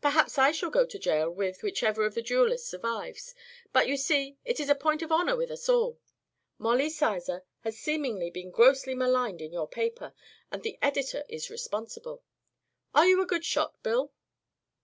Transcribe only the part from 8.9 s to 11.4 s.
maligned in your paper, and the editor